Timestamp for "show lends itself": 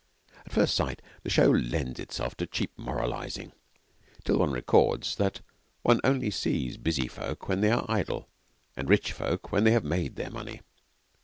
1.29-2.35